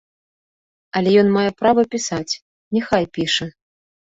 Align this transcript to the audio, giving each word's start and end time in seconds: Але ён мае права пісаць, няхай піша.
Але 0.99 1.09
ён 1.23 1.29
мае 1.35 1.43
права 1.59 1.81
пісаць, 1.93 2.39
няхай 2.79 3.05
піша. 3.21 3.47